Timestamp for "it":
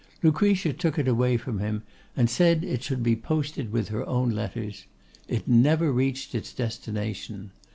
0.97-1.07, 2.63-2.81, 5.27-5.47